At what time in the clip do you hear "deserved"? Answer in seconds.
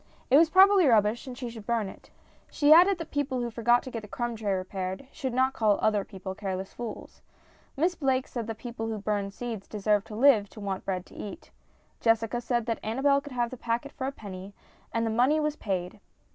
9.67-10.07